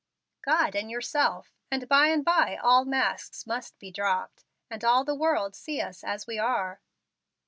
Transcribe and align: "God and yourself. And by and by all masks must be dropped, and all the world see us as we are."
"God 0.41 0.75
and 0.75 0.89
yourself. 0.89 1.53
And 1.69 1.87
by 1.87 2.07
and 2.07 2.25
by 2.25 2.55
all 2.57 2.85
masks 2.85 3.45
must 3.45 3.77
be 3.77 3.91
dropped, 3.91 4.43
and 4.67 4.83
all 4.83 5.03
the 5.03 5.13
world 5.13 5.55
see 5.55 5.79
us 5.79 6.03
as 6.03 6.25
we 6.25 6.39
are." 6.39 6.81